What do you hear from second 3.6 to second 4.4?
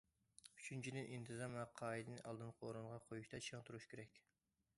تۇرۇش كېرەك.